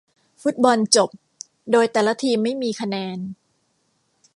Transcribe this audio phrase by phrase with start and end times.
[0.41, 1.09] ฟุตบอลจบ
[1.71, 3.17] โดยแต่ละทีมไม่มีคะแนน